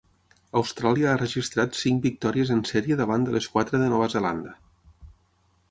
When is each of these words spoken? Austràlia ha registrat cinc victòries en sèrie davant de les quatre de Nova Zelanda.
Austràlia 0.61 1.09
ha 1.11 1.19
registrat 1.19 1.77
cinc 1.81 2.07
victòries 2.07 2.53
en 2.57 2.65
sèrie 2.71 2.99
davant 3.03 3.27
de 3.29 3.37
les 3.37 3.53
quatre 3.57 3.83
de 3.85 3.93
Nova 3.95 4.11
Zelanda. 4.17 4.57